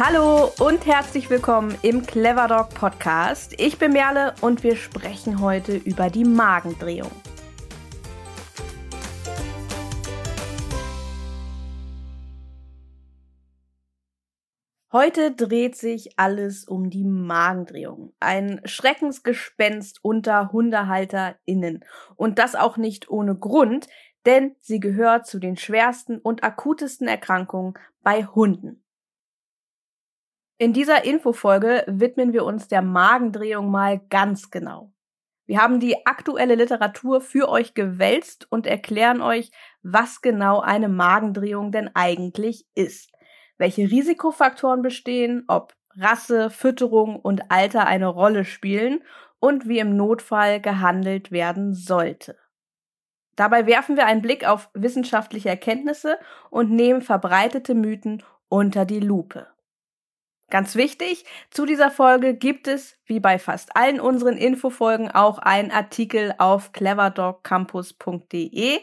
[0.00, 3.52] Hallo und herzlich willkommen im Clever Dog Podcast.
[3.58, 7.10] Ich bin Merle und wir sprechen heute über die Magendrehung.
[14.92, 18.12] Heute dreht sich alles um die Magendrehung.
[18.20, 21.84] Ein Schreckensgespenst unter HundehalterInnen.
[22.14, 23.88] Und das auch nicht ohne Grund,
[24.26, 28.84] denn sie gehört zu den schwersten und akutesten Erkrankungen bei Hunden.
[30.60, 34.92] In dieser Infofolge widmen wir uns der Magendrehung mal ganz genau.
[35.46, 39.52] Wir haben die aktuelle Literatur für euch gewälzt und erklären euch,
[39.82, 43.12] was genau eine Magendrehung denn eigentlich ist,
[43.56, 49.04] welche Risikofaktoren bestehen, ob Rasse, Fütterung und Alter eine Rolle spielen
[49.38, 52.36] und wie im Notfall gehandelt werden sollte.
[53.36, 56.18] Dabei werfen wir einen Blick auf wissenschaftliche Erkenntnisse
[56.50, 59.46] und nehmen verbreitete Mythen unter die Lupe.
[60.50, 65.70] Ganz wichtig, zu dieser Folge gibt es, wie bei fast allen unseren Infofolgen, auch einen
[65.70, 68.78] Artikel auf cleverdogcampus.de.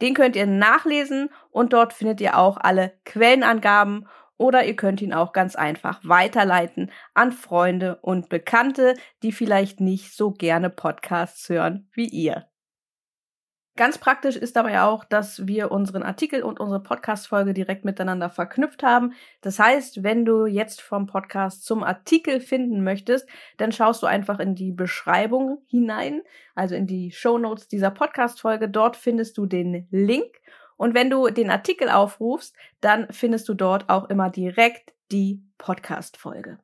[0.00, 5.12] Den könnt ihr nachlesen und dort findet ihr auch alle Quellenangaben oder ihr könnt ihn
[5.12, 8.94] auch ganz einfach weiterleiten an Freunde und Bekannte,
[9.24, 12.46] die vielleicht nicht so gerne Podcasts hören wie ihr.
[13.78, 18.82] Ganz praktisch ist dabei auch, dass wir unseren Artikel und unsere Podcast-Folge direkt miteinander verknüpft
[18.82, 19.12] haben.
[19.40, 24.40] Das heißt, wenn du jetzt vom Podcast zum Artikel finden möchtest, dann schaust du einfach
[24.40, 26.22] in die Beschreibung hinein,
[26.56, 28.68] also in die Show Notes dieser Podcast-Folge.
[28.68, 30.40] Dort findest du den Link.
[30.76, 36.58] Und wenn du den Artikel aufrufst, dann findest du dort auch immer direkt die Podcast-Folge.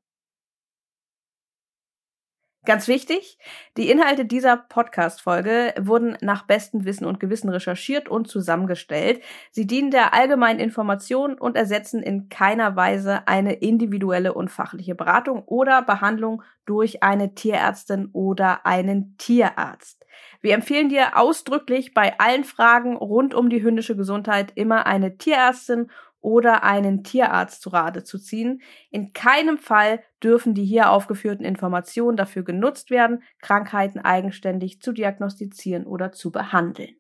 [2.67, 3.39] Ganz wichtig,
[3.77, 9.23] die Inhalte dieser Podcast-Folge wurden nach bestem Wissen und Gewissen recherchiert und zusammengestellt.
[9.51, 15.43] Sie dienen der allgemeinen Information und ersetzen in keiner Weise eine individuelle und fachliche Beratung
[15.45, 20.07] oder Behandlung durch eine Tierärztin oder einen Tierarzt.
[20.41, 25.91] Wir empfehlen dir ausdrücklich bei allen Fragen rund um die hündische Gesundheit immer eine Tierärztin
[26.25, 28.63] oder einen Tierarzt zu Rate zu ziehen.
[28.91, 35.87] In keinem Fall dürfen die hier aufgeführten Informationen dafür genutzt werden, Krankheiten eigenständig zu diagnostizieren
[35.87, 36.97] oder zu behandeln.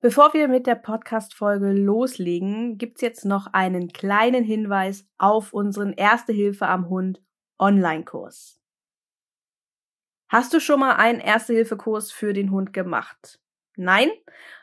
[0.00, 6.32] Bevor wir mit der Podcast-Folge loslegen, gibt's jetzt noch einen kleinen Hinweis auf unseren Erste
[6.32, 7.22] Hilfe am Hund
[7.60, 8.60] Online-Kurs.
[10.28, 13.40] Hast du schon mal einen Erste-Hilfe-Kurs für den Hund gemacht?
[13.76, 14.08] Nein?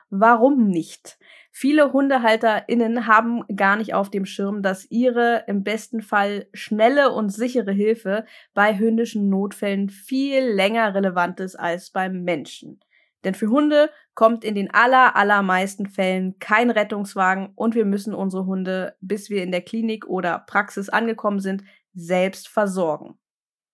[0.10, 1.18] Warum nicht?
[1.58, 7.30] Viele HundehalterInnen haben gar nicht auf dem Schirm, dass ihre im besten Fall schnelle und
[7.30, 12.82] sichere Hilfe bei hündischen Notfällen viel länger relevant ist als beim Menschen.
[13.24, 18.46] Denn für Hunde kommt in den aller, allermeisten Fällen kein Rettungswagen und wir müssen unsere
[18.46, 23.18] Hunde, bis wir in der Klinik oder Praxis angekommen sind, selbst versorgen.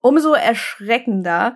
[0.02, 1.56] Umso erschreckender,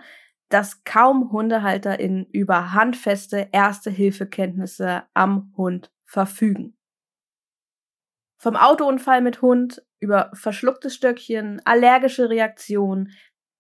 [0.50, 6.78] dass kaum HundehalterInnen über handfeste Erste-Hilfe-Kenntnisse am Hund verfügen.
[8.38, 13.12] Vom Autounfall mit Hund über verschlucktes Stöckchen, allergische Reaktionen,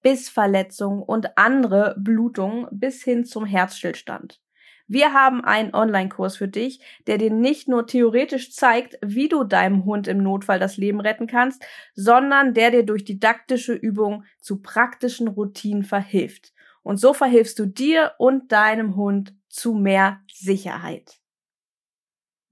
[0.01, 4.39] Bissverletzungen und andere Blutungen bis hin zum Herzstillstand.
[4.87, 9.83] Wir haben einen Online-Kurs für dich, der dir nicht nur theoretisch zeigt, wie du deinem
[9.85, 15.27] Hund im Notfall das Leben retten kannst, sondern der dir durch didaktische Übungen zu praktischen
[15.27, 16.53] Routinen verhilft.
[16.83, 21.19] Und so verhilfst du dir und deinem Hund zu mehr Sicherheit.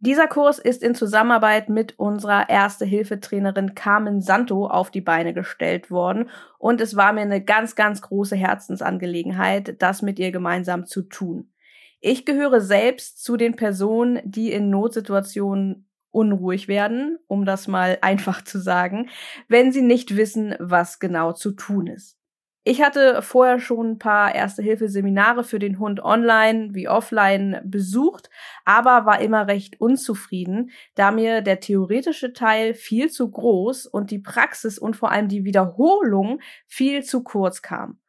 [0.06, 6.30] Dieser Kurs ist in Zusammenarbeit mit unserer Erste-Hilfe-Trainerin Carmen Santo auf die Beine gestellt worden
[6.59, 11.53] und es war mir eine ganz, ganz große Herzensangelegenheit, das mit ihr gemeinsam zu tun.
[12.02, 18.44] Ich gehöre selbst zu den Personen, die in Notsituationen unruhig werden, um das mal einfach
[18.44, 19.08] zu sagen,
[19.47, 22.18] wenn sie nicht wissen, was genau zu tun ist.
[22.66, 28.29] Ich hatte vorher schon ein paar Erste-Hilfe-Seminare für den Hund online wie offline besucht,
[28.63, 34.19] aber war immer recht unzufrieden, da mir der theoretische Teil viel zu groß und die
[34.19, 38.00] Praxis und vor allem die Wiederholung viel zu kurz kam.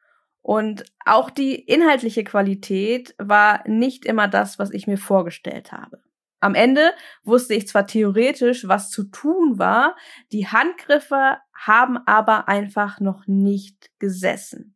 [0.40, 6.00] Und auch die inhaltliche Qualität war nicht immer das, was ich mir vorgestellt habe.
[6.38, 6.92] Am Ende
[7.24, 9.96] wusste ich zwar theoretisch, was zu tun war,
[10.30, 14.74] die Handgriffe haben aber einfach noch nicht gesessen.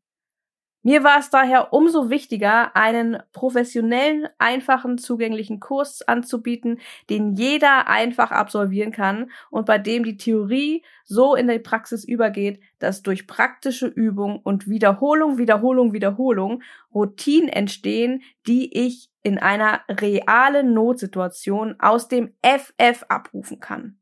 [0.88, 6.78] Mir war es daher umso wichtiger, einen professionellen, einfachen, zugänglichen Kurs anzubieten,
[7.10, 12.60] den jeder einfach absolvieren kann und bei dem die Theorie so in die Praxis übergeht,
[12.78, 16.62] dass durch praktische Übung und Wiederholung, Wiederholung, Wiederholung
[16.94, 23.97] Routinen entstehen, die ich in einer realen Notsituation aus dem FF abrufen kann.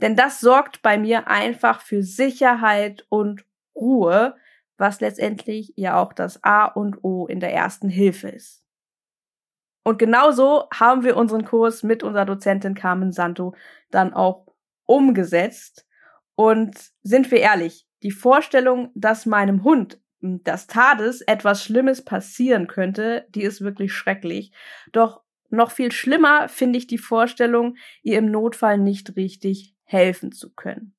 [0.00, 3.44] Denn das sorgt bei mir einfach für Sicherheit und
[3.74, 4.36] Ruhe,
[4.76, 8.64] was letztendlich ja auch das A und O in der ersten Hilfe ist.
[9.82, 13.54] Und genauso haben wir unseren Kurs mit unserer Dozentin Carmen Santo
[13.90, 14.46] dann auch
[14.86, 15.86] umgesetzt.
[16.34, 23.26] Und sind wir ehrlich, die Vorstellung, dass meinem Hund das Tades etwas Schlimmes passieren könnte,
[23.30, 24.52] die ist wirklich schrecklich.
[24.92, 30.54] Doch noch viel schlimmer finde ich die Vorstellung, ihr im Notfall nicht richtig helfen zu
[30.54, 30.94] können.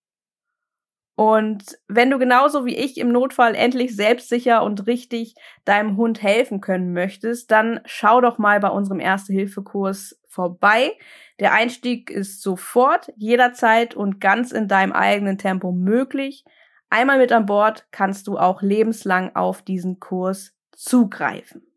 [1.15, 5.35] Und wenn du genauso wie ich im Notfall endlich selbstsicher und richtig
[5.65, 10.97] deinem Hund helfen können möchtest, dann schau doch mal bei unserem Erste-Hilfe-Kurs vorbei.
[11.39, 16.43] Der Einstieg ist sofort, jederzeit und ganz in deinem eigenen Tempo möglich.
[16.89, 21.67] Einmal mit an Bord kannst du auch lebenslang auf diesen Kurs zugreifen.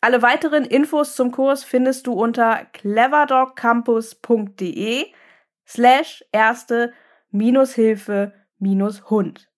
[0.00, 5.06] Alle weiteren Infos zum Kurs findest du unter cleverdogcampus.de
[5.66, 6.92] slash erste
[7.30, 9.50] minus Hilfe minus Hund.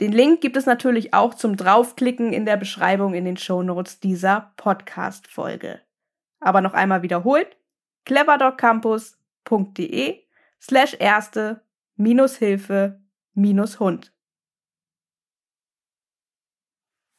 [0.00, 4.54] Den Link gibt es natürlich auch zum Draufklicken in der Beschreibung in den Shownotes dieser
[4.56, 5.82] Podcast-Folge.
[6.40, 7.58] Aber noch einmal wiederholt,
[8.06, 10.24] cleverdogcampus.de
[10.58, 11.62] slash erste
[11.96, 13.02] minus Hilfe
[13.34, 14.14] minus Hund.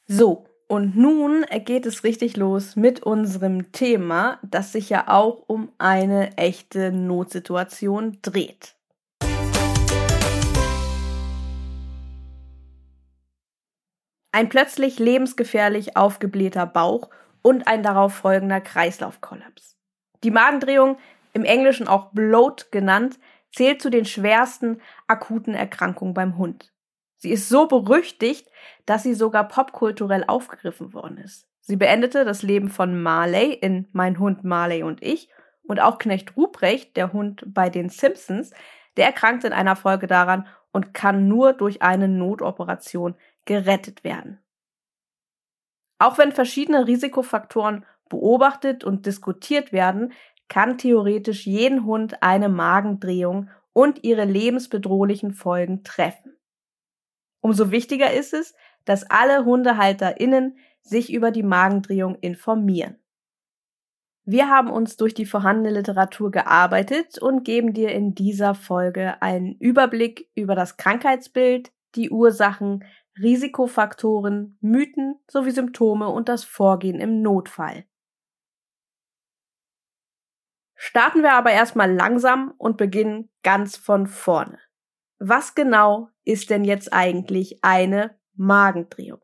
[0.07, 5.69] So, und nun geht es richtig los mit unserem Thema, das sich ja auch um
[5.77, 8.77] eine echte Notsituation dreht.
[14.31, 17.09] Ein plötzlich lebensgefährlich aufgeblähter Bauch
[17.41, 19.75] und ein darauf folgender Kreislaufkollaps.
[20.23, 20.97] Die Magendrehung,
[21.33, 23.19] im Englischen auch Bloat genannt,
[23.53, 26.71] zählt zu den schwersten akuten Erkrankungen beim Hund.
[27.21, 28.49] Sie ist so berüchtigt,
[28.87, 31.47] dass sie sogar popkulturell aufgegriffen worden ist.
[31.59, 35.29] Sie beendete das Leben von Marley in Mein Hund Marley und ich
[35.61, 38.49] und auch Knecht Ruprecht, der Hund bei den Simpsons,
[38.97, 43.13] der erkrankte in einer Folge daran und kann nur durch eine Notoperation
[43.45, 44.39] gerettet werden.
[45.99, 50.13] Auch wenn verschiedene Risikofaktoren beobachtet und diskutiert werden,
[50.49, 56.35] kann theoretisch jeden Hund eine Magendrehung und ihre lebensbedrohlichen Folgen treffen.
[57.41, 58.55] Umso wichtiger ist es,
[58.85, 62.97] dass alle HundehalterInnen sich über die Magendrehung informieren.
[64.23, 69.55] Wir haben uns durch die vorhandene Literatur gearbeitet und geben dir in dieser Folge einen
[69.57, 72.85] Überblick über das Krankheitsbild, die Ursachen,
[73.19, 77.83] Risikofaktoren, Mythen sowie Symptome und das Vorgehen im Notfall.
[80.75, 84.59] Starten wir aber erstmal langsam und beginnen ganz von vorne.
[85.19, 89.21] Was genau ist denn jetzt eigentlich eine Magendrehung?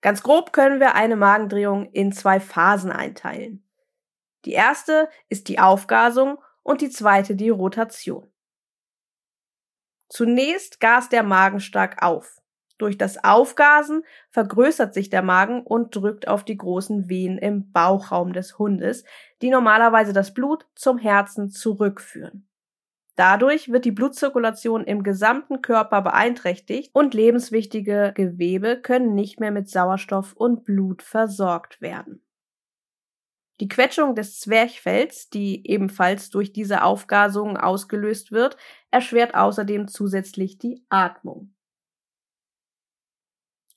[0.00, 3.64] Ganz grob können wir eine Magendrehung in zwei Phasen einteilen.
[4.44, 8.30] Die erste ist die Aufgasung und die zweite die Rotation.
[10.08, 12.40] Zunächst gast der Magen stark auf.
[12.78, 18.32] Durch das Aufgasen vergrößert sich der Magen und drückt auf die großen Venen im Bauchraum
[18.32, 19.04] des Hundes,
[19.42, 22.47] die normalerweise das Blut zum Herzen zurückführen.
[23.18, 29.68] Dadurch wird die Blutzirkulation im gesamten Körper beeinträchtigt und lebenswichtige Gewebe können nicht mehr mit
[29.68, 32.24] Sauerstoff und Blut versorgt werden.
[33.58, 38.56] Die Quetschung des Zwerchfells, die ebenfalls durch diese Aufgasung ausgelöst wird,
[38.92, 41.52] erschwert außerdem zusätzlich die Atmung.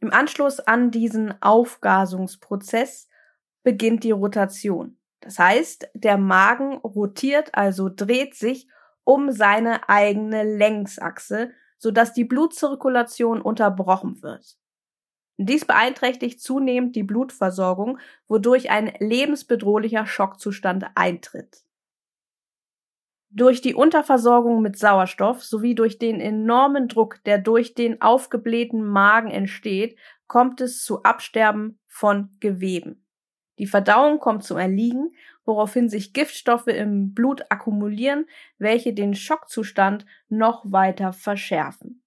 [0.02, 3.10] Im Anschluss an diesen Aufgasungsprozess
[3.64, 5.00] beginnt die Rotation.
[5.20, 8.68] Das heißt, der Magen rotiert, also dreht sich
[9.12, 14.58] um seine eigene Längsachse, sodass die Blutzirkulation unterbrochen wird.
[15.36, 18.00] Dies beeinträchtigt zunehmend die Blutversorgung,
[18.30, 21.66] wodurch ein lebensbedrohlicher Schockzustand eintritt.
[23.30, 29.30] Durch die Unterversorgung mit Sauerstoff sowie durch den enormen Druck, der durch den aufgeblähten Magen
[29.30, 33.06] entsteht, kommt es zu Absterben von Geweben.
[33.58, 35.14] Die Verdauung kommt zum Erliegen,
[35.52, 38.26] woraufhin sich Giftstoffe im Blut akkumulieren,
[38.58, 42.02] welche den Schockzustand noch weiter verschärfen.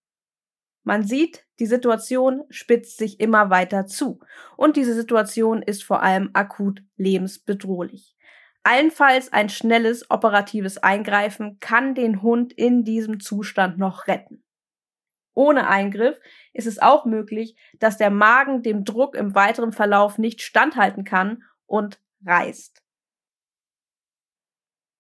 [0.83, 4.21] Man sieht, die Situation spitzt sich immer weiter zu
[4.57, 8.17] und diese Situation ist vor allem akut lebensbedrohlich.
[8.63, 14.43] Allenfalls ein schnelles operatives Eingreifen kann den Hund in diesem Zustand noch retten.
[15.35, 16.19] Ohne Eingriff
[16.55, 21.43] ist es auch möglich, dass der Magen dem Druck im weiteren Verlauf nicht standhalten kann
[21.67, 22.84] und reißt.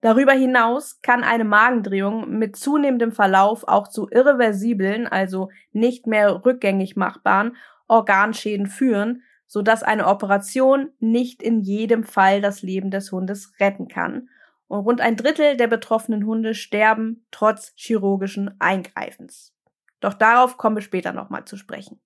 [0.04, 6.94] Darüber hinaus kann eine Magendrehung mit zunehmendem Verlauf auch zu irreversiblen, also nicht mehr rückgängig
[6.94, 7.56] machbaren
[7.88, 14.28] Organschäden führen, sodass eine Operation nicht in jedem Fall das Leben des Hundes retten kann.
[14.68, 19.54] Und rund ein Drittel der betroffenen Hunde sterben trotz chirurgischen Eingreifens.
[20.00, 21.98] Doch darauf kommen wir später nochmal zu sprechen.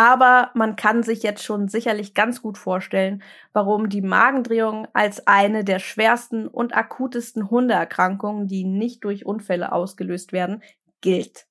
[0.00, 5.62] Aber man kann sich jetzt schon sicherlich ganz gut vorstellen, warum die Magendrehung als eine
[5.62, 10.62] der schwersten und akutesten Hundeerkrankungen, die nicht durch Unfälle ausgelöst werden,
[11.02, 11.46] gilt.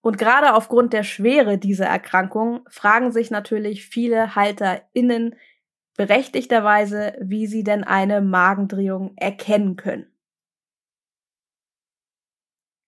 [0.00, 5.36] Und gerade aufgrund der Schwere dieser Erkrankung fragen sich natürlich viele HalterInnen
[5.98, 10.11] berechtigterweise, wie sie denn eine Magendrehung erkennen können.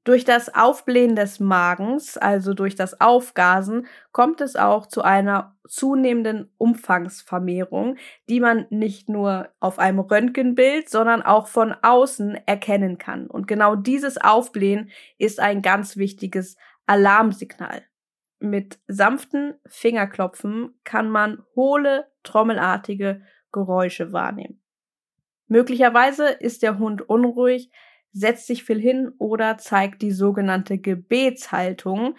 [0.04, 6.52] Durch das Aufblähen des Magens, also durch das Aufgasen, kommt es auch zu einer zunehmenden
[6.58, 7.96] Umfangsvermehrung,
[8.28, 13.28] die man nicht nur auf einem Röntgenbild, sondern auch von außen erkennen kann.
[13.28, 17.82] Und genau dieses Aufblähen ist ein ganz wichtiges Alarmsignal.
[18.40, 24.60] Mit sanften Fingerklopfen kann man hohle, trommelartige Geräusche wahrnehmen.
[25.46, 27.70] Möglicherweise ist der Hund unruhig,
[28.14, 32.14] setzt sich viel hin oder zeigt die sogenannte Gebetshaltung.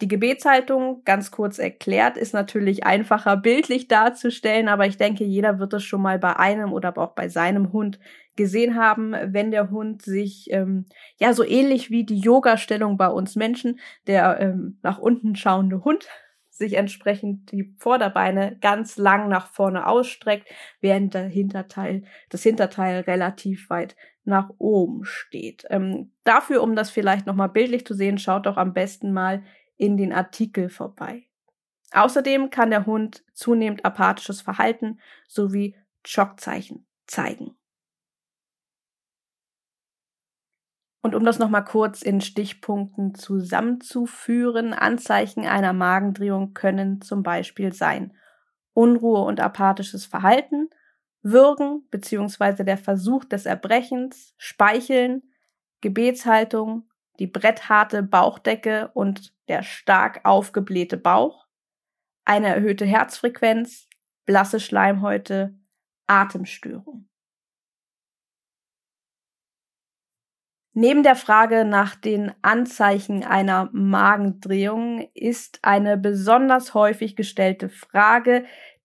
[0.00, 5.74] Die Gebetshaltung, ganz kurz erklärt, ist natürlich einfacher bildlich darzustellen, aber ich denke, jeder wird
[5.74, 7.98] es schon mal bei einem oder auch bei seinem Hund
[8.36, 10.86] gesehen haben, wenn der Hund sich ähm,
[11.18, 16.08] ja so ähnlich wie die Yoga-Stellung bei uns Menschen, der ähm, nach unten schauende Hund
[16.58, 20.48] sich entsprechend die Vorderbeine ganz lang nach vorne ausstreckt,
[20.80, 23.96] während der Hinterteil, das Hinterteil relativ weit
[24.28, 25.64] nach oben steht.
[25.70, 29.42] Ähm, dafür, um das vielleicht nochmal bildlich zu sehen, schaut doch am besten mal
[29.76, 31.24] in den Artikel vorbei.
[31.92, 37.56] Außerdem kann der Hund zunehmend apathisches Verhalten sowie Schockzeichen zeigen.
[41.00, 48.14] Und um das nochmal kurz in Stichpunkten zusammenzuführen, Anzeichen einer Magendrehung können zum Beispiel sein
[48.74, 50.68] Unruhe und apathisches Verhalten,
[51.22, 52.64] Würgen bzw.
[52.64, 55.22] der Versuch des Erbrechens, Speicheln,
[55.80, 61.46] Gebetshaltung, die brettharte Bauchdecke und der stark aufgeblähte Bauch,
[62.24, 63.88] eine erhöhte Herzfrequenz,
[64.24, 65.58] blasse Schleimhäute,
[66.06, 67.08] Atemstörung.
[70.80, 78.44] Neben der Frage nach den Anzeichen einer Magendrehung ist eine besonders häufig gestellte Frage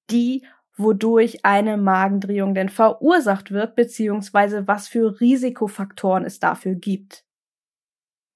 [0.10, 0.44] die,
[0.76, 7.26] wodurch eine Magendrehung denn verursacht wird, beziehungsweise was für Risikofaktoren es dafür gibt.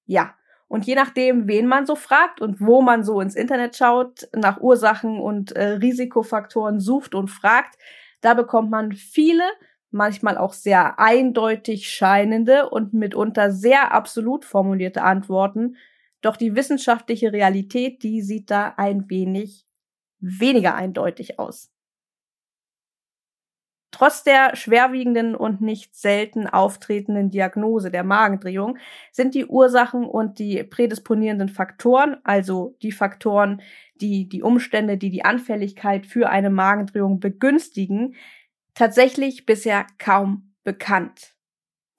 [0.06, 0.36] Ja,
[0.68, 4.60] und je nachdem, wen man so fragt und wo man so ins Internet schaut, nach
[4.60, 7.78] Ursachen und äh, Risikofaktoren sucht und fragt,
[8.22, 9.44] da bekommt man viele
[9.90, 15.78] manchmal auch sehr eindeutig scheinende und mitunter sehr absolut formulierte Antworten.
[16.22, 19.66] Doch die wissenschaftliche Realität, die sieht da ein wenig
[20.20, 21.72] weniger eindeutig aus.
[23.92, 28.78] Trotz der schwerwiegenden und nicht selten auftretenden Diagnose der Magendrehung
[29.12, 33.62] sind die Ursachen und die prädisponierenden Faktoren, also die Faktoren,
[33.96, 38.16] die die Umstände, die die Anfälligkeit für eine Magendrehung begünstigen,
[38.74, 41.34] tatsächlich bisher kaum bekannt.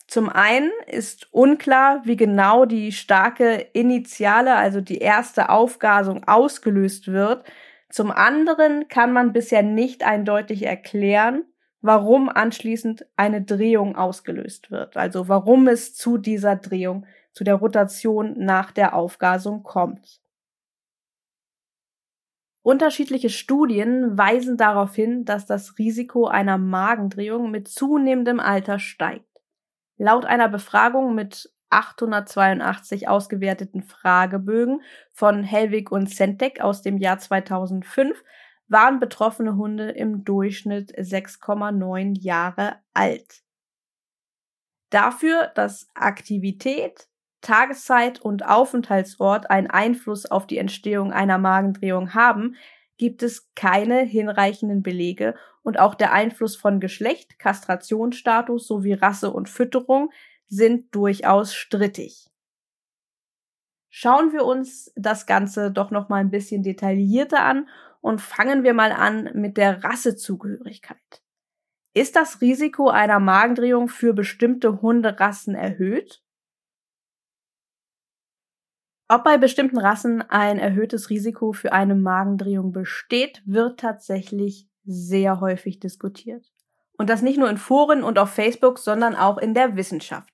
[0.07, 7.45] Zum einen ist unklar, wie genau die starke Initiale, also die erste Aufgasung ausgelöst wird.
[7.90, 11.45] Zum anderen kann man bisher nicht eindeutig erklären,
[11.80, 14.97] warum anschließend eine Drehung ausgelöst wird.
[14.97, 20.20] Also warum es zu dieser Drehung, zu der Rotation nach der Aufgasung kommt.
[22.62, 29.25] Unterschiedliche Studien weisen darauf hin, dass das Risiko einer Magendrehung mit zunehmendem Alter steigt.
[29.97, 34.82] Laut einer Befragung mit 882 ausgewerteten Fragebögen
[35.12, 38.23] von Helwig und Centec aus dem Jahr 2005
[38.68, 43.42] waren betroffene Hunde im Durchschnitt 6,9 Jahre alt.
[44.90, 47.08] Dafür, dass Aktivität,
[47.40, 52.56] Tageszeit und Aufenthaltsort einen Einfluss auf die Entstehung einer Magendrehung haben,
[52.96, 59.48] gibt es keine hinreichenden Belege und auch der Einfluss von Geschlecht, Kastrationsstatus sowie Rasse und
[59.48, 60.10] Fütterung
[60.48, 62.28] sind durchaus strittig.
[63.90, 67.68] Schauen wir uns das Ganze doch noch mal ein bisschen detaillierter an
[68.00, 71.23] und fangen wir mal an mit der Rassezugehörigkeit.
[71.95, 76.23] Ist das Risiko einer Magendrehung für bestimmte Hunderassen erhöht?
[79.09, 85.81] Ob bei bestimmten Rassen ein erhöhtes Risiko für eine Magendrehung besteht, wird tatsächlich sehr häufig
[85.81, 86.52] diskutiert.
[86.99, 90.33] Und das nicht nur in Foren und auf Facebook, sondern auch in der Wissenschaft.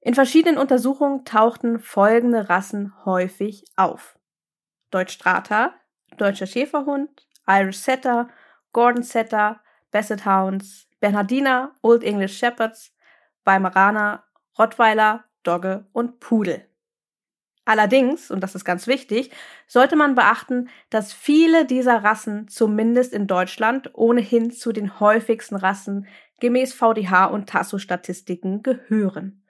[0.00, 4.18] In verschiedenen Untersuchungen tauchten folgende Rassen häufig auf.
[4.90, 5.74] Deutsch Strata,
[6.16, 8.28] Deutscher Schäferhund, Irish Setter,
[8.72, 12.94] Gordon Setter, Basset Hounds, Bernhardiner, Old English Shepherds,
[13.44, 14.24] Weimaraner,
[14.58, 16.66] Rottweiler, Dogge und Pudel.
[17.64, 19.30] Allerdings, und das ist ganz wichtig,
[19.66, 26.06] sollte man beachten, dass viele dieser Rassen zumindest in Deutschland ohnehin zu den häufigsten Rassen
[26.40, 29.44] gemäß VDH und Tasso-Statistiken gehören.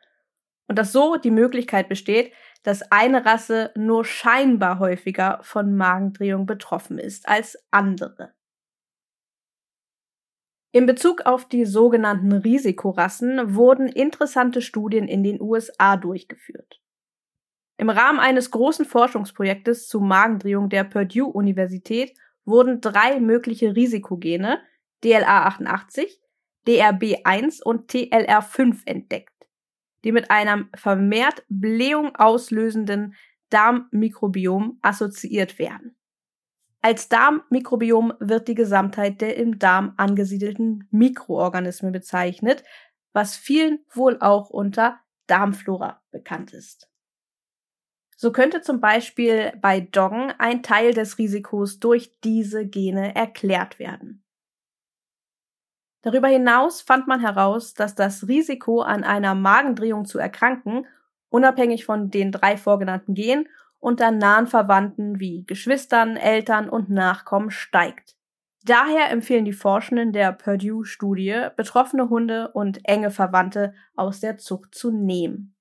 [0.67, 2.33] Und dass so die Möglichkeit besteht,
[2.67, 8.35] dass eine Rasse nur scheinbar häufiger von Magendrehung betroffen ist als andere.
[10.73, 16.83] In Bezug auf die sogenannten Risikorassen wurden interessante Studien in den USA durchgeführt.
[17.79, 24.61] Im Rahmen eines großen Forschungsprojektes zu Magendrehung der Purdue Universität wurden drei mögliche Risikogene
[25.05, 26.19] DLA88,
[26.67, 29.36] DRB1 und TLR5 entdeckt,
[30.07, 33.17] die mit einem vermehrt Blähung auslösenden
[33.51, 35.97] Darmmikrobiom assoziiert werden.
[36.81, 42.63] Als Darmmikrobiom wird die Gesamtheit der im Darm angesiedelten Mikroorganismen bezeichnet,
[43.13, 46.89] was vielen wohl auch unter Darmflora bekannt ist.
[48.17, 54.23] So könnte zum Beispiel bei Doggen ein Teil des Risikos durch diese Gene erklärt werden.
[56.03, 60.87] Darüber hinaus fand man heraus, dass das Risiko an einer Magendrehung zu erkranken,
[61.29, 63.49] unabhängig von den drei vorgenannten Genen,
[63.79, 68.17] unter nahen Verwandten wie Geschwistern, Eltern und Nachkommen steigt.
[68.65, 74.91] Daher empfehlen die Forschenden der Purdue-Studie, betroffene Hunde und enge Verwandte aus der Zucht zu
[74.91, 75.55] nehmen.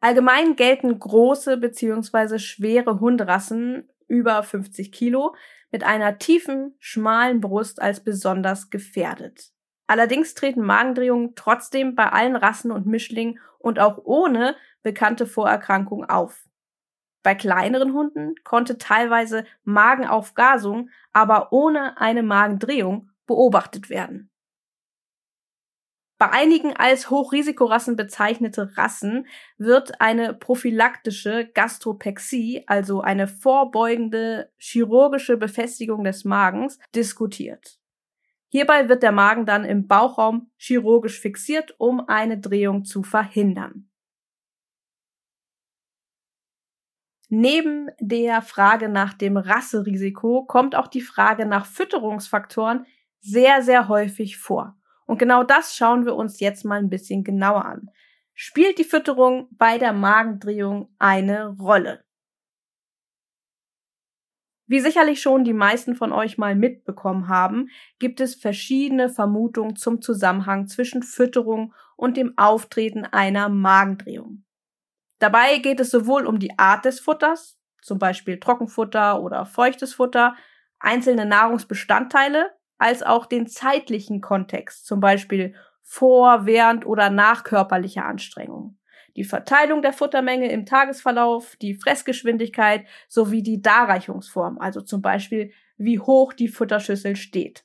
[0.00, 2.38] Allgemein gelten große bzw.
[2.38, 5.34] schwere Hunderassen über 50 Kilo
[5.70, 9.52] mit einer tiefen, schmalen Brust als besonders gefährdet.
[9.86, 16.44] Allerdings treten Magendrehungen trotzdem bei allen Rassen und Mischlingen und auch ohne bekannte Vorerkrankungen auf.
[17.22, 24.30] Bei kleineren Hunden konnte teilweise Magenaufgasung, aber ohne eine Magendrehung beobachtet werden.
[26.18, 36.02] Bei einigen als Hochrisikorassen bezeichnete Rassen wird eine prophylaktische Gastropexie, also eine vorbeugende chirurgische Befestigung
[36.02, 37.78] des Magens, diskutiert.
[38.48, 43.88] Hierbei wird der Magen dann im Bauchraum chirurgisch fixiert, um eine Drehung zu verhindern.
[47.28, 52.86] Neben der Frage nach dem Rasserisiko kommt auch die Frage nach Fütterungsfaktoren
[53.20, 54.78] sehr, sehr häufig vor.
[55.08, 57.90] Und genau das schauen wir uns jetzt mal ein bisschen genauer an.
[58.34, 62.04] Spielt die Fütterung bei der Magendrehung eine Rolle?
[64.66, 70.02] Wie sicherlich schon die meisten von euch mal mitbekommen haben, gibt es verschiedene Vermutungen zum
[70.02, 74.44] Zusammenhang zwischen Fütterung und dem Auftreten einer Magendrehung.
[75.20, 80.36] Dabei geht es sowohl um die Art des Futters, zum Beispiel Trockenfutter oder feuchtes Futter,
[80.78, 88.78] einzelne Nahrungsbestandteile, als auch den zeitlichen Kontext, zum Beispiel vor, während oder nach körperlicher Anstrengung.
[89.16, 95.98] Die Verteilung der Futtermenge im Tagesverlauf, die Fressgeschwindigkeit sowie die Darreichungsform, also zum Beispiel wie
[95.98, 97.64] hoch die Futterschüssel steht.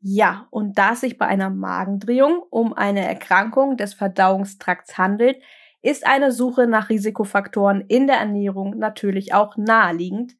[0.00, 5.42] Ja, und da es sich bei einer Magendrehung um eine Erkrankung des Verdauungstrakts handelt,
[5.82, 10.36] ist eine Suche nach Risikofaktoren in der Ernährung natürlich auch naheliegend,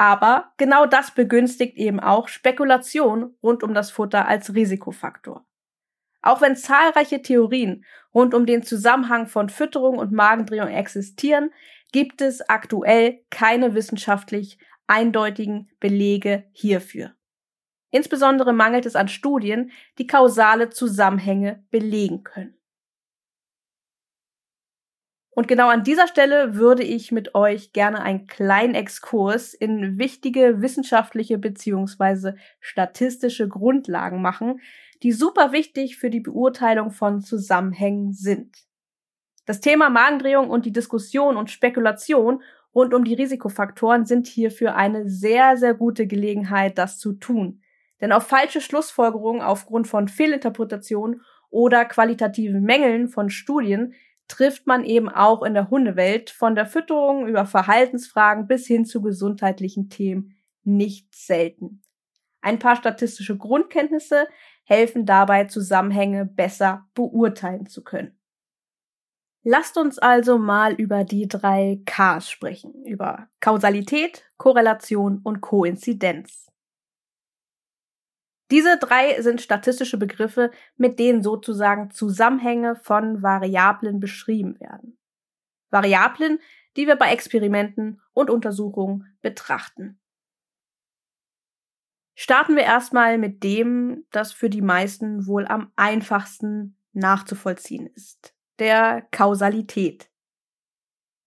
[0.00, 5.44] aber genau das begünstigt eben auch Spekulation rund um das Futter als Risikofaktor.
[6.22, 7.84] Auch wenn zahlreiche Theorien
[8.14, 11.50] rund um den Zusammenhang von Fütterung und Magendrehung existieren,
[11.92, 17.12] gibt es aktuell keine wissenschaftlich eindeutigen Belege hierfür.
[17.90, 22.59] Insbesondere mangelt es an Studien, die kausale Zusammenhänge belegen können.
[25.32, 30.60] Und genau an dieser Stelle würde ich mit euch gerne einen kleinen Exkurs in wichtige
[30.60, 34.60] wissenschaftliche beziehungsweise statistische Grundlagen machen,
[35.02, 38.56] die super wichtig für die Beurteilung von Zusammenhängen sind.
[39.46, 42.42] Das Thema Magendrehung und die Diskussion und Spekulation
[42.74, 47.62] rund um die Risikofaktoren sind hierfür eine sehr, sehr gute Gelegenheit, das zu tun.
[48.00, 53.94] Denn auf falsche Schlussfolgerungen aufgrund von Fehlinterpretationen oder qualitativen Mängeln von Studien
[54.30, 59.02] trifft man eben auch in der Hundewelt von der Fütterung über Verhaltensfragen bis hin zu
[59.02, 61.82] gesundheitlichen Themen nicht selten.
[62.40, 64.26] Ein paar statistische Grundkenntnisse
[64.64, 68.18] helfen dabei, Zusammenhänge besser beurteilen zu können.
[69.42, 76.49] Lasst uns also mal über die drei Ks sprechen, über Kausalität, Korrelation und Koinzidenz.
[78.50, 84.98] Diese drei sind statistische Begriffe, mit denen sozusagen Zusammenhänge von Variablen beschrieben werden.
[85.70, 86.40] Variablen,
[86.76, 90.00] die wir bei Experimenten und Untersuchungen betrachten.
[92.14, 99.06] Starten wir erstmal mit dem, das für die meisten wohl am einfachsten nachzuvollziehen ist, der
[99.10, 100.10] Kausalität.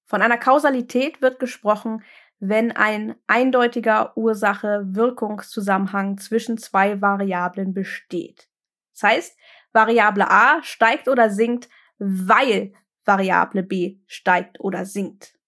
[0.05, 2.03] Von einer Kausalität wird gesprochen,
[2.45, 8.49] wenn ein eindeutiger Ursache-Wirkungszusammenhang zwischen zwei Variablen besteht.
[8.91, 9.38] Das heißt,
[9.71, 12.73] Variable A steigt oder sinkt, weil
[13.06, 15.39] Variable B steigt oder sinkt.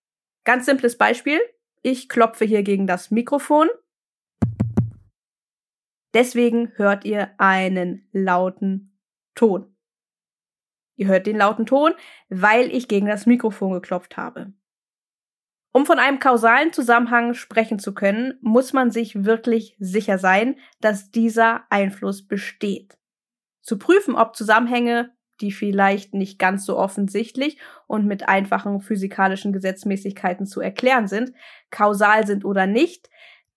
[0.45, 1.41] Ganz simples Beispiel.
[1.81, 3.67] Ich klopfe hier gegen das Mikrofon.
[6.13, 8.97] Deswegen hört ihr einen lauten
[9.35, 9.75] Ton.
[10.95, 11.91] Ihr hört den lauten Ton,
[12.29, 14.53] weil ich gegen das Mikrofon geklopft habe.
[15.75, 21.11] Um von einem kausalen Zusammenhang sprechen zu können, muss man sich wirklich sicher sein, dass
[21.11, 22.97] dieser Einfluss besteht.
[23.61, 27.57] Zu prüfen, ob Zusammenhänge, die vielleicht nicht ganz so offensichtlich
[27.87, 31.33] und mit einfachen physikalischen Gesetzmäßigkeiten zu erklären sind,
[31.71, 33.09] kausal sind oder nicht,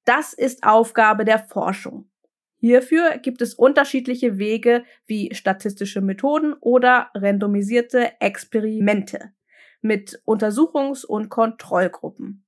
[0.04, 2.10] das ist Aufgabe der Forschung.
[2.56, 9.34] Hierfür gibt es unterschiedliche Wege wie statistische Methoden oder randomisierte Experimente
[9.80, 12.44] mit Untersuchungs- und Kontrollgruppen.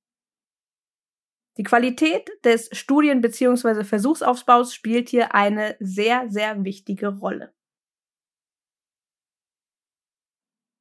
[1.57, 3.83] Die Qualität des Studien- bzw.
[3.83, 7.53] Versuchsaufbaus spielt hier eine sehr, sehr wichtige Rolle.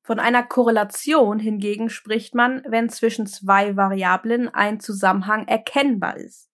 [0.03, 6.51] Von einer Korrelation hingegen spricht man, wenn zwischen zwei Variablen ein Zusammenhang erkennbar ist.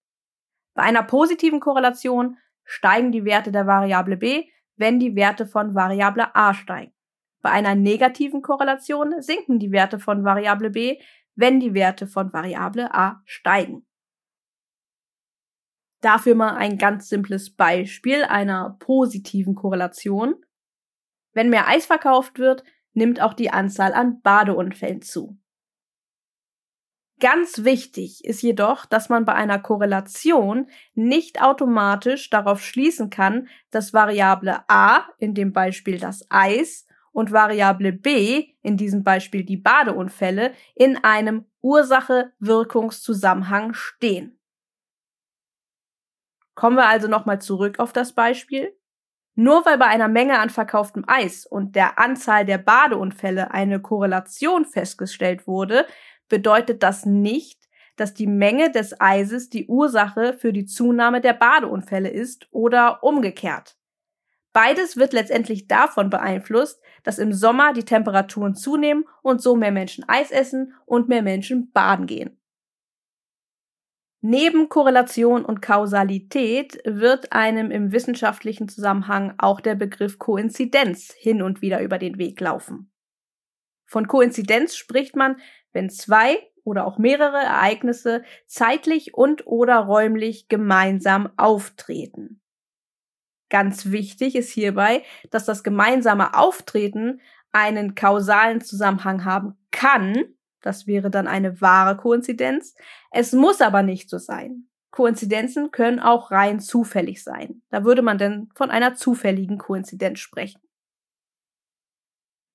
[0.75, 6.35] Bei einer positiven Korrelation steigen die Werte der Variable b, wenn die Werte von Variable
[6.35, 6.96] a steigen.
[7.43, 11.01] Bei einer negativen Korrelation sinken die Werte von Variable b,
[11.35, 13.87] wenn die Werte von Variable a steigen.
[16.01, 20.37] Dafür mal ein ganz simples Beispiel einer positiven Korrelation.
[21.33, 25.39] Wenn mehr Eis verkauft wird, nimmt auch die Anzahl an Badeunfällen zu.
[27.19, 33.95] Ganz wichtig ist jedoch, dass man bei einer Korrelation nicht automatisch darauf schließen kann, dass
[33.95, 36.86] Variable a, in dem Beispiel das Eis,
[37.17, 44.39] und Variable b, in diesem Beispiel die Badeunfälle, in einem Ursache-Wirkungszusammenhang stehen.
[46.55, 48.77] Kommen wir also nochmal zurück auf das Beispiel.
[49.35, 54.67] Nur weil bei einer Menge an verkauftem Eis und der Anzahl der Badeunfälle eine Korrelation
[54.67, 55.87] festgestellt wurde,
[56.29, 62.11] bedeutet das nicht, dass die Menge des Eises die Ursache für die Zunahme der Badeunfälle
[62.11, 63.79] ist oder umgekehrt.
[64.53, 70.05] Beides wird letztendlich davon beeinflusst, dass im Sommer die Temperaturen zunehmen und so mehr Menschen
[70.09, 72.37] Eis essen und mehr Menschen baden gehen.
[74.21, 81.63] Neben Korrelation und Kausalität wird einem im wissenschaftlichen Zusammenhang auch der Begriff Koinzidenz hin und
[81.63, 82.91] wieder über den Weg laufen.
[83.87, 85.37] Von Koinzidenz spricht man,
[85.73, 92.41] wenn zwei oder auch mehrere Ereignisse zeitlich und oder räumlich gemeinsam auftreten.
[93.49, 97.21] Ganz wichtig ist hierbei, dass das gemeinsame Auftreten
[97.53, 100.25] einen kausalen Zusammenhang haben kann.
[100.61, 102.75] Das wäre dann eine wahre Koinzidenz.
[103.11, 104.69] Es muss aber nicht so sein.
[104.91, 107.63] Koinzidenzen können auch rein zufällig sein.
[107.71, 110.61] Da würde man denn von einer zufälligen Koinzidenz sprechen.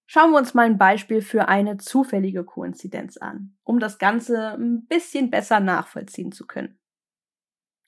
[0.07, 4.85] Schauen wir uns mal ein Beispiel für eine zufällige Koinzidenz an, um das Ganze ein
[4.85, 6.77] bisschen besser nachvollziehen zu können.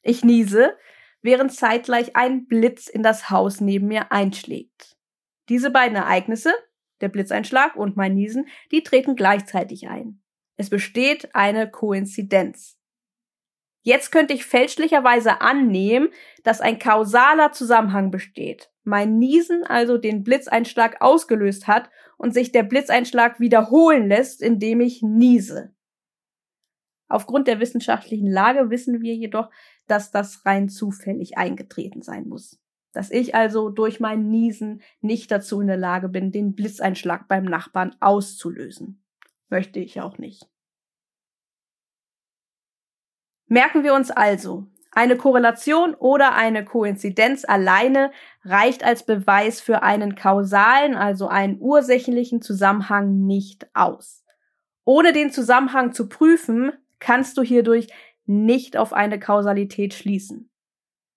[0.03, 0.77] Ich niese,
[1.23, 4.97] während zeitgleich ein Blitz in das Haus neben mir einschlägt.
[5.49, 6.53] Diese beiden Ereignisse,
[7.01, 10.21] der Blitzeinschlag und mein Niesen, die treten gleichzeitig ein.
[10.55, 12.77] Es besteht eine Koinzidenz.
[13.81, 16.09] Jetzt könnte ich fälschlicherweise annehmen,
[16.43, 18.71] dass ein kausaler Zusammenhang besteht.
[18.83, 25.01] Mein Niesen also den Blitzeinschlag ausgelöst hat und sich der Blitzeinschlag wiederholen lässt, indem ich
[25.01, 25.73] niese.
[27.09, 29.51] Aufgrund der wissenschaftlichen Lage wissen wir jedoch,
[29.87, 32.59] dass das rein zufällig eingetreten sein muss.
[32.91, 37.43] Dass ich also durch mein Niesen nicht dazu in der Lage bin, den Blitzeinschlag beim
[37.43, 39.03] Nachbarn auszulösen.
[39.49, 40.47] Möchte ich auch nicht.
[43.47, 48.11] Merken wir uns also, eine Korrelation oder eine Koinzidenz alleine
[48.43, 54.23] reicht als Beweis für einen kausalen, also einen ursächlichen Zusammenhang nicht aus.
[54.85, 57.87] Ohne den Zusammenhang zu prüfen, kannst du hierdurch
[58.25, 60.49] nicht auf eine Kausalität schließen.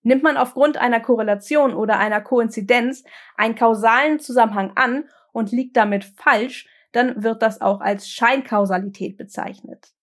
[0.03, 3.03] Nimmt man aufgrund einer Korrelation oder einer Koinzidenz
[3.35, 9.93] einen kausalen Zusammenhang an und liegt damit falsch, dann wird das auch als Scheinkausalität bezeichnet.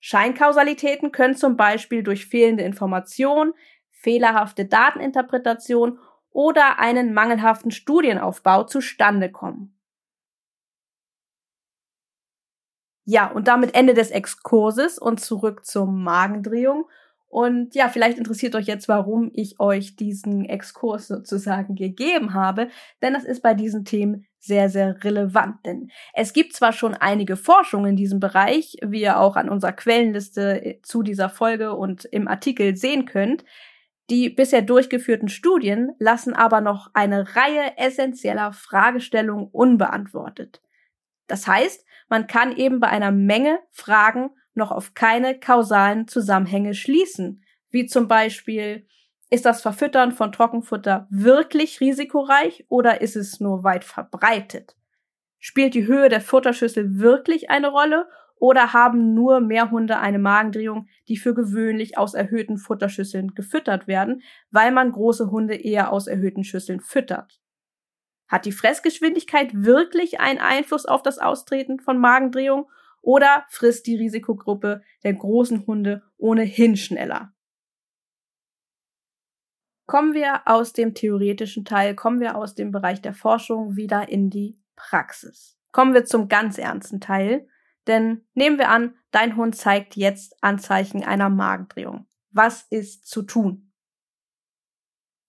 [0.00, 3.52] Scheinkausalitäten können zum Beispiel durch fehlende Information,
[3.90, 5.98] fehlerhafte Dateninterpretation
[6.30, 9.77] oder einen mangelhaften Studienaufbau zustande kommen.
[13.10, 16.84] Ja, und damit Ende des Exkurses und zurück zur Magendrehung.
[17.26, 22.68] Und ja, vielleicht interessiert euch jetzt, warum ich euch diesen Exkurs sozusagen gegeben habe,
[23.00, 25.56] denn das ist bei diesen Themen sehr, sehr relevant.
[25.64, 29.72] Denn es gibt zwar schon einige Forschungen in diesem Bereich, wie ihr auch an unserer
[29.72, 33.42] Quellenliste zu dieser Folge und im Artikel sehen könnt,
[34.10, 40.60] die bisher durchgeführten Studien lassen aber noch eine Reihe essentieller Fragestellungen unbeantwortet.
[41.28, 47.44] Das heißt, man kann eben bei einer Menge Fragen noch auf keine kausalen Zusammenhänge schließen,
[47.70, 48.86] wie zum Beispiel,
[49.30, 54.74] ist das Verfüttern von Trockenfutter wirklich risikoreich oder ist es nur weit verbreitet?
[55.38, 61.16] Spielt die Höhe der Futterschüssel wirklich eine Rolle oder haben nur Mehrhunde eine Magendrehung, die
[61.16, 66.80] für gewöhnlich aus erhöhten Futterschüsseln gefüttert werden, weil man große Hunde eher aus erhöhten Schüsseln
[66.80, 67.38] füttert?
[68.28, 74.82] Hat die Fressgeschwindigkeit wirklich einen Einfluss auf das Austreten von Magendrehung oder frisst die Risikogruppe
[75.02, 77.32] der großen Hunde ohnehin schneller?
[79.86, 84.28] Kommen wir aus dem theoretischen Teil, kommen wir aus dem Bereich der Forschung wieder in
[84.28, 85.58] die Praxis.
[85.72, 87.48] Kommen wir zum ganz ernsten Teil,
[87.86, 92.06] denn nehmen wir an, dein Hund zeigt jetzt Anzeichen einer Magendrehung.
[92.30, 93.67] Was ist zu tun?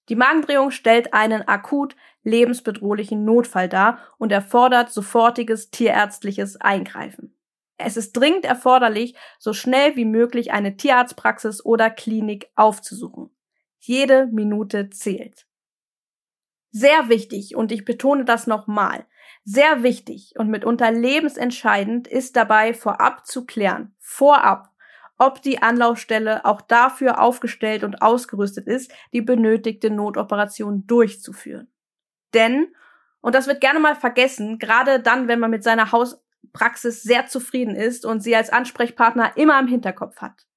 [0.09, 7.35] Die Magendrehung stellt einen akut lebensbedrohlichen Notfall dar und erfordert sofortiges tierärztliches Eingreifen.
[7.77, 13.29] Es ist dringend erforderlich, so schnell wie möglich eine Tierarztpraxis oder Klinik aufzusuchen.
[13.79, 15.47] Jede Minute zählt.
[16.71, 19.05] Sehr wichtig, und ich betone das nochmal,
[19.43, 24.69] sehr wichtig und mitunter lebensentscheidend ist dabei vorab zu klären, vorab,
[25.19, 31.71] ob die Anlaufstelle auch dafür aufgestellt und ausgerüstet ist, die benötigte Notoperation durchzuführen.
[32.33, 32.73] Denn,
[33.21, 37.75] und das wird gerne mal vergessen, gerade dann, wenn man mit seiner Hauspraxis sehr zufrieden
[37.75, 40.47] ist und sie als Ansprechpartner immer im Hinterkopf hat.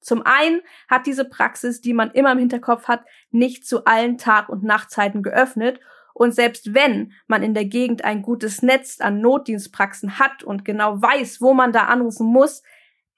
[0.00, 4.48] Zum einen hat diese Praxis, die man immer im Hinterkopf hat, nicht zu allen Tag-
[4.48, 5.78] und Nachtzeiten geöffnet
[6.18, 11.02] und selbst wenn man in der Gegend ein gutes Netz an Notdienstpraxen hat und genau
[11.02, 12.62] weiß, wo man da anrufen muss,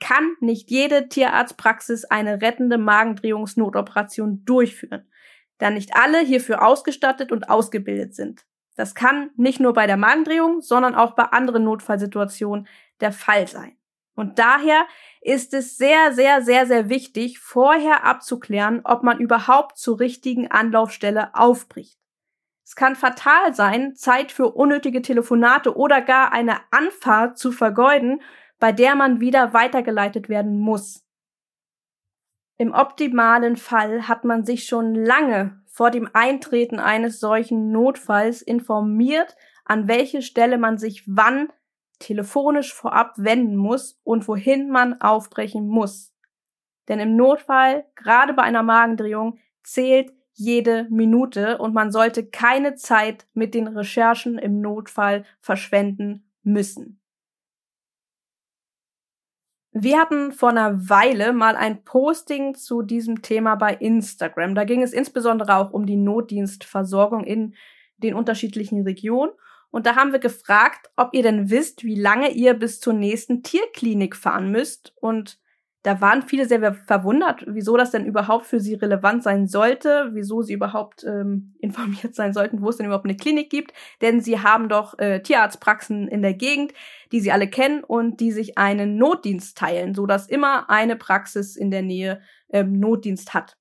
[0.00, 5.08] kann nicht jede Tierarztpraxis eine rettende Magendrehungsnotoperation durchführen
[5.58, 8.46] da nicht alle hierfür ausgestattet und ausgebildet sind.
[8.76, 12.68] Das kann nicht nur bei der Magendrehung, sondern auch bei anderen Notfallsituationen
[13.00, 13.76] der Fall sein.
[14.14, 14.86] Und daher
[15.20, 21.34] ist es sehr, sehr, sehr, sehr wichtig, vorher abzuklären, ob man überhaupt zur richtigen Anlaufstelle
[21.34, 21.98] aufbricht.
[22.64, 28.20] Es kann fatal sein, Zeit für unnötige Telefonate oder gar eine Anfahrt zu vergeuden,
[28.58, 31.04] bei der man wieder weitergeleitet werden muss.
[32.56, 39.36] Im optimalen Fall hat man sich schon lange vor dem Eintreten eines solchen Notfalls informiert,
[39.64, 41.52] an welche Stelle man sich wann
[42.00, 46.14] telefonisch vorab wenden muss und wohin man aufbrechen muss.
[46.88, 53.26] Denn im Notfall, gerade bei einer Magendrehung, zählt jede Minute und man sollte keine Zeit
[53.34, 57.00] mit den Recherchen im Notfall verschwenden müssen.
[59.72, 64.54] Wir hatten vor einer Weile mal ein Posting zu diesem Thema bei Instagram.
[64.54, 67.54] Da ging es insbesondere auch um die Notdienstversorgung in
[67.98, 69.32] den unterschiedlichen Regionen.
[69.70, 73.42] Und da haben wir gefragt, ob ihr denn wisst, wie lange ihr bis zur nächsten
[73.42, 75.38] Tierklinik fahren müsst und
[75.82, 80.42] da waren viele sehr verwundert, wieso das denn überhaupt für sie relevant sein sollte, wieso
[80.42, 84.40] sie überhaupt ähm, informiert sein sollten, wo es denn überhaupt eine Klinik gibt, denn sie
[84.40, 86.72] haben doch äh, Tierarztpraxen in der Gegend,
[87.12, 91.56] die sie alle kennen und die sich einen Notdienst teilen, so dass immer eine Praxis
[91.56, 93.56] in der Nähe ähm, Notdienst hat.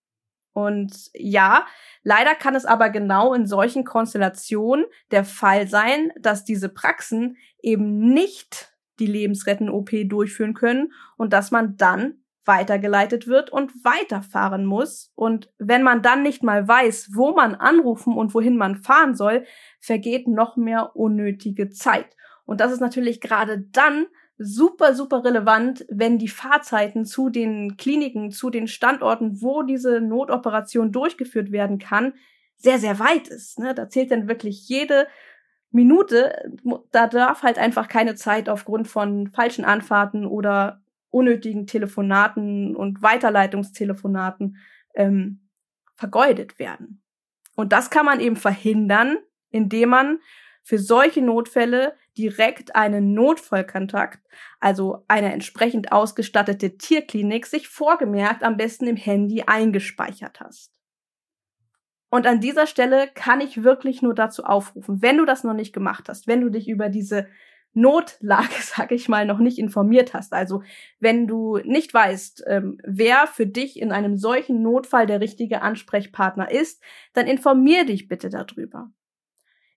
[0.53, 1.67] Und ja,
[2.01, 7.99] leider kann es aber genau in solchen Konstellationen der Fall sein, dass diese Praxen eben
[8.11, 12.15] nicht die lebensrettende OP durchführen können und dass man dann
[12.47, 15.11] weitergeleitet wird und weiterfahren muss.
[15.15, 19.45] Und wenn man dann nicht mal weiß, wo man anrufen und wohin man fahren soll,
[19.79, 22.15] vergeht noch mehr unnötige Zeit.
[22.45, 24.07] Und das ist natürlich gerade dann
[24.37, 30.91] super, super relevant, wenn die Fahrzeiten zu den Kliniken, zu den Standorten, wo diese Notoperation
[30.91, 32.13] durchgeführt werden kann,
[32.55, 33.59] sehr, sehr weit ist.
[33.59, 33.73] Ne?
[33.73, 35.07] Da zählt dann wirklich jede
[35.71, 36.51] Minute,
[36.91, 44.57] da darf halt einfach keine Zeit aufgrund von falschen Anfahrten oder unnötigen Telefonaten und Weiterleitungstelefonaten
[44.95, 45.49] ähm,
[45.95, 47.01] vergeudet werden.
[47.55, 49.17] Und das kann man eben verhindern,
[49.49, 50.19] indem man
[50.63, 54.19] für solche Notfälle direkt einen Notfallkontakt,
[54.59, 60.76] also eine entsprechend ausgestattete Tierklinik, sich vorgemerkt am besten im Handy eingespeichert hast.
[62.09, 65.73] Und an dieser Stelle kann ich wirklich nur dazu aufrufen, wenn du das noch nicht
[65.73, 67.27] gemacht hast, wenn du dich über diese
[67.73, 70.33] Notlage, sag ich mal, noch nicht informiert hast.
[70.33, 70.63] Also
[70.99, 76.51] wenn du nicht weißt, ähm, wer für dich in einem solchen Notfall der richtige Ansprechpartner
[76.51, 76.81] ist,
[77.13, 78.89] dann informier dich bitte darüber.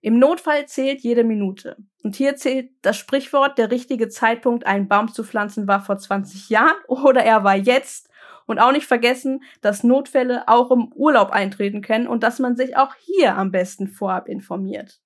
[0.03, 1.77] Im Notfall zählt jede Minute.
[2.03, 6.49] Und hier zählt das Sprichwort, der richtige Zeitpunkt, einen Baum zu pflanzen, war vor 20
[6.49, 8.10] Jahren oder er war jetzt.
[8.51, 12.77] Und auch nicht vergessen, dass Notfälle auch im Urlaub eintreten können und dass man sich
[12.77, 15.01] auch hier am besten vorab informiert.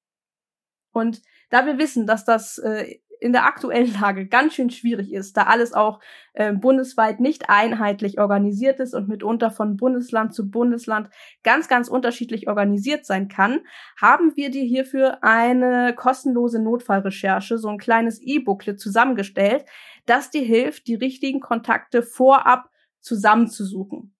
[0.92, 5.36] Und da wir wissen, dass das äh, in der aktuellen Lage ganz schön schwierig ist,
[5.36, 6.00] da alles auch
[6.32, 11.10] äh, bundesweit nicht einheitlich organisiert ist und mitunter von Bundesland zu Bundesland
[11.42, 13.60] ganz, ganz unterschiedlich organisiert sein kann,
[14.00, 19.66] haben wir dir hierfür eine kostenlose Notfallrecherche, so ein kleines E-Booklet zusammengestellt,
[20.06, 22.70] das dir hilft, die richtigen Kontakte vorab
[23.04, 24.14] zusammenzusuchen.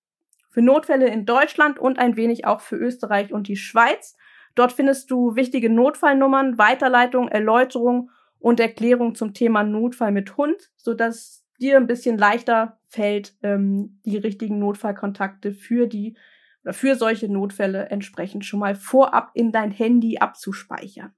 [0.51, 4.17] Für Notfälle in Deutschland und ein wenig auch für Österreich und die Schweiz
[4.55, 11.45] Dort findest du wichtige Notfallnummern, Weiterleitung, Erläuterung und Erklärung zum Thema Notfall mit Hund, sodass
[11.61, 16.17] dir ein bisschen leichter fällt, ähm, die richtigen Notfallkontakte für die
[16.63, 21.13] oder für solche Notfälle entsprechend schon mal vorab in dein Handy abzuspeichern.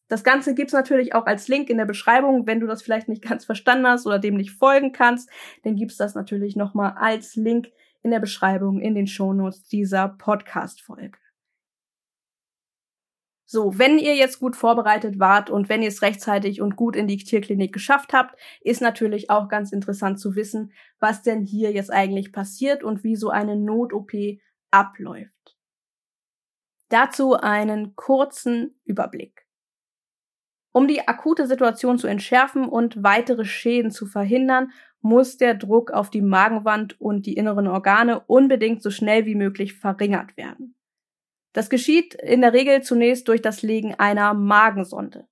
[0.07, 2.47] Das Ganze gibt's natürlich auch als Link in der Beschreibung.
[2.47, 5.29] Wenn du das vielleicht nicht ganz verstanden hast oder dem nicht folgen kannst,
[5.63, 7.69] dann gibt's das natürlich nochmal als Link
[8.01, 11.17] in der Beschreibung in den Shownotes dieser Podcast-Folge.
[13.51, 17.07] So, wenn ihr jetzt gut vorbereitet wart und wenn ihr es rechtzeitig und gut in
[17.07, 21.91] die Tierklinik geschafft habt, ist natürlich auch ganz interessant zu wissen, was denn hier jetzt
[21.91, 24.11] eigentlich passiert und wie so eine Not-OP
[24.69, 25.57] abläuft.
[26.89, 29.47] Dazu einen kurzen Überblick.
[30.71, 36.11] Um die akute Situation zu entschärfen und weitere Schäden zu verhindern, muss der Druck auf
[36.11, 40.75] die Magenwand und die inneren Organe unbedingt so schnell wie möglich verringert werden.
[41.53, 45.27] Das geschieht in der Regel zunächst durch das Legen einer Magensonde.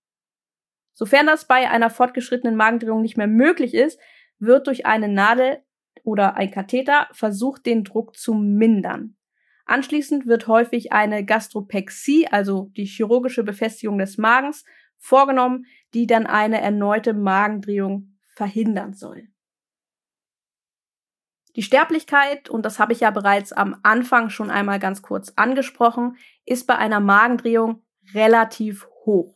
[0.94, 4.00] Sofern das bei einer fortgeschrittenen Magendrehung nicht mehr möglich ist,
[4.40, 5.60] wird durch eine Nadel
[6.04, 9.16] oder ein Katheter versucht, den Druck zu mindern.
[9.66, 14.64] Anschließend wird häufig eine Gastropexie, also die chirurgische Befestigung des Magens,
[14.98, 19.28] vorgenommen, die dann eine erneute Magendrehung verhindern soll.
[21.58, 26.18] Die Sterblichkeit, und das habe ich ja bereits am Anfang schon einmal ganz kurz angesprochen,
[26.46, 27.82] ist bei einer Magendrehung
[28.14, 29.36] relativ hoch.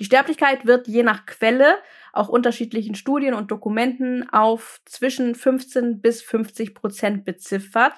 [0.00, 1.76] Die Sterblichkeit wird je nach Quelle,
[2.12, 7.92] auch unterschiedlichen Studien und Dokumenten, auf zwischen 15 bis 50 Prozent beziffert.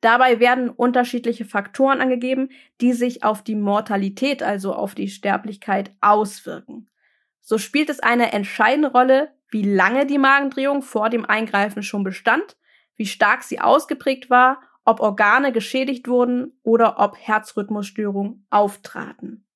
[0.00, 2.48] Dabei werden unterschiedliche Faktoren angegeben,
[2.80, 6.88] die sich auf die Mortalität, also auf die Sterblichkeit, auswirken.
[7.42, 12.56] So spielt es eine entscheidende Rolle, wie lange die Magendrehung vor dem Eingreifen schon bestand
[12.96, 19.46] wie stark sie ausgeprägt war, ob Organe geschädigt wurden oder ob Herzrhythmusstörungen auftraten.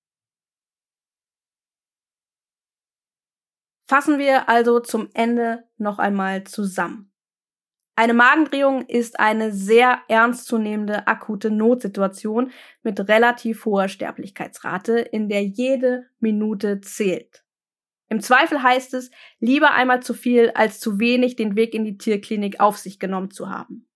[3.89, 7.13] Fassen wir also zum Ende noch einmal zusammen.
[7.99, 16.11] Eine Magendrehung ist eine sehr ernstzunehmende akute Notsituation mit relativ hoher Sterblichkeitsrate, in der jede
[16.19, 17.46] Minute zählt.
[18.09, 21.99] Im Zweifel heißt es, lieber einmal zu viel als zu wenig den Weg in die
[21.99, 23.89] Tierklinik auf sich genommen zu haben.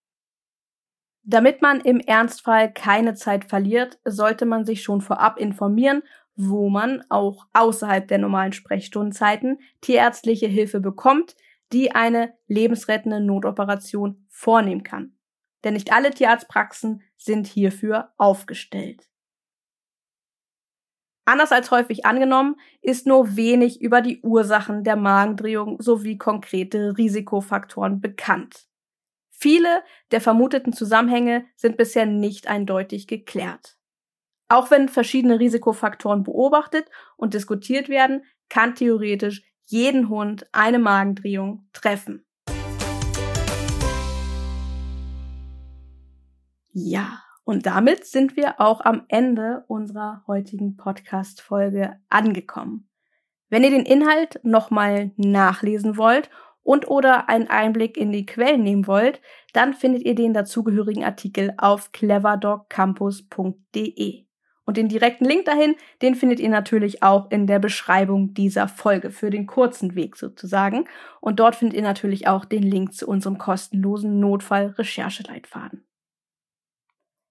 [1.22, 6.02] Damit man im Ernstfall keine Zeit verliert, sollte man sich schon vorab informieren,
[6.34, 11.36] wo man auch außerhalb der normalen Sprechstundenzeiten tierärztliche Hilfe bekommt,
[11.72, 15.12] die eine lebensrettende Notoperation vornehmen kann.
[15.62, 19.09] Denn nicht alle Tierarztpraxen sind hierfür aufgestellt.
[21.30, 28.00] Anders als häufig angenommen, ist nur wenig über die Ursachen der Magendrehung sowie konkrete Risikofaktoren
[28.00, 28.66] bekannt.
[29.30, 33.78] Viele der vermuteten Zusammenhänge sind bisher nicht eindeutig geklärt.
[34.48, 42.26] Auch wenn verschiedene Risikofaktoren beobachtet und diskutiert werden, kann theoretisch jeden Hund eine Magendrehung treffen.
[46.72, 52.88] Ja, und damit sind wir auch am Ende unserer heutigen Podcast-Folge angekommen.
[53.48, 56.30] Wenn ihr den Inhalt nochmal nachlesen wollt
[56.62, 59.20] und oder einen Einblick in die Quellen nehmen wollt,
[59.52, 64.26] dann findet ihr den dazugehörigen Artikel auf cleverdogcampus.de.
[64.64, 69.10] Und den direkten Link dahin, den findet ihr natürlich auch in der Beschreibung dieser Folge
[69.10, 70.84] für den kurzen Weg sozusagen.
[71.20, 75.84] Und dort findet ihr natürlich auch den Link zu unserem kostenlosen Notfall-Rechercheleitfaden.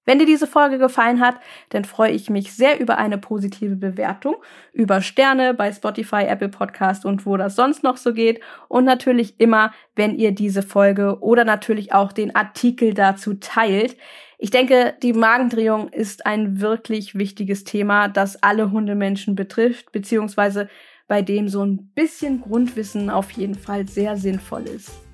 [0.10, 1.36] Wenn dir diese Folge gefallen hat,
[1.70, 4.38] dann freue ich mich sehr über eine positive Bewertung,
[4.74, 8.39] über Sterne bei Spotify, Apple Podcast und wo das sonst noch so geht.
[8.70, 13.97] Und natürlich immer, wenn ihr diese Folge oder natürlich auch den Artikel dazu teilt.
[14.39, 20.70] Ich denke, die Magendrehung ist ein wirklich wichtiges Thema, das alle Hundemenschen betrifft, beziehungsweise
[21.07, 25.09] bei dem so ein bisschen Grundwissen auf jeden Fall sehr sinnvoll ist.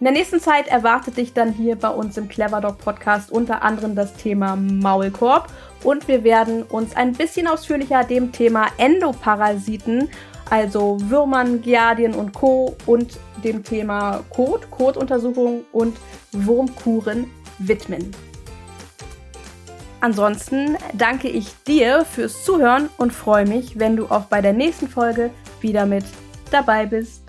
[0.00, 3.62] In der nächsten Zeit erwartet dich dann hier bei uns im Clever Dog Podcast unter
[3.62, 5.52] anderem das Thema Maulkorb
[5.84, 10.08] und wir werden uns ein bisschen ausführlicher dem Thema Endoparasiten,
[10.50, 12.76] also Würmern, Giardien und Co.
[12.86, 15.96] und dem Thema Kot, Kotuntersuchung und
[16.32, 18.10] Wurmkuren widmen.
[20.00, 24.88] Ansonsten danke ich dir fürs Zuhören und freue mich, wenn du auch bei der nächsten
[24.88, 25.30] Folge
[25.60, 26.04] wieder mit
[26.50, 27.23] dabei bist.